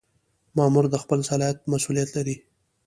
مامور 0.57 0.85
د 0.89 0.95
خپل 1.03 1.19
صلاحیت 1.29 1.59
مسؤلیت 1.71 2.09
لري. 2.17 2.35